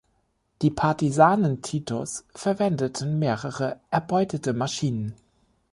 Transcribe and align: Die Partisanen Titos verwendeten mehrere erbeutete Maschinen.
Die 0.63 0.71
Partisanen 0.71 1.61
Titos 1.61 2.25
verwendeten 2.33 3.19
mehrere 3.19 3.79
erbeutete 3.91 4.51
Maschinen. 4.51 5.13